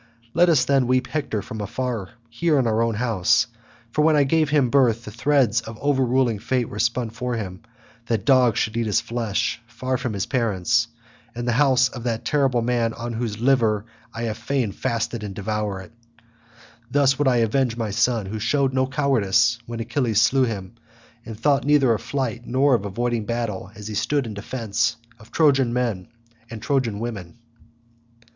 Let 0.33 0.49
us 0.49 0.65
then 0.65 0.87
weep 0.87 1.05
Hector 1.05 1.43
from 1.43 1.61
afar 1.61 2.09
here 2.27 2.57
in 2.57 2.65
our 2.65 2.81
own 2.81 2.95
house, 2.95 3.45
for 3.91 4.01
when 4.01 4.15
I 4.15 4.23
gave 4.23 4.49
him 4.49 4.71
birth 4.71 5.05
the 5.05 5.11
threads 5.11 5.61
of 5.61 5.77
overruling 5.79 6.39
fate 6.39 6.67
were 6.69 6.79
spun 6.79 7.11
for 7.11 7.35
him 7.35 7.61
that 8.07 8.25
dogs 8.25 8.57
should 8.57 8.75
eat 8.77 8.87
his 8.87 8.99
flesh 8.99 9.61
far 9.67 9.99
from 9.99 10.13
his 10.13 10.25
parents, 10.25 10.87
in 11.35 11.45
the 11.45 11.51
house 11.51 11.87
of 11.87 12.01
that 12.03 12.25
terrible 12.25 12.63
man 12.63 12.93
on 12.95 13.13
whose 13.13 13.39
liver 13.39 13.85
I 14.11 14.23
would 14.23 14.37
fain 14.37 14.71
fasten 14.71 15.23
and 15.23 15.35
devour 15.35 15.81
it. 15.81 15.91
Thus 16.89 17.19
would 17.19 17.27
I 17.27 17.35
avenge 17.45 17.77
my 17.77 17.91
son, 17.91 18.25
who 18.25 18.39
showed 18.39 18.73
no 18.73 18.87
cowardice 18.87 19.59
when 19.67 19.79
Achilles 19.81 20.19
slew 20.19 20.45
him, 20.45 20.73
and 21.27 21.39
thought 21.39 21.63
neither 21.63 21.93
of 21.93 22.01
flight 22.01 22.47
nor 22.47 22.73
of 22.73 22.85
avoiding 22.85 23.25
battle 23.27 23.69
as 23.75 23.87
he 23.87 23.93
stood 23.93 24.25
in 24.25 24.33
defence 24.33 24.95
of 25.19 25.31
Trojan 25.31 25.71
men 25.73 26.07
and 26.49 26.59
Trojan 26.59 26.99
women." 26.99 27.37